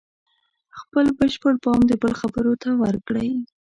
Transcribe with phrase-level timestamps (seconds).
[0.79, 3.29] خپل بشپړ پام د بل خبرو ته ورکړئ.